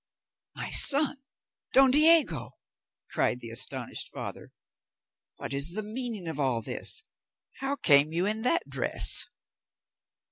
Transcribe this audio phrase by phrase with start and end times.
[0.55, 1.17] "My son,
[1.73, 2.57] Don Diego!"
[3.11, 4.51] cried the astonished father.
[5.35, 7.03] "What is the meaning of all this?
[7.59, 9.29] How came you in that dress?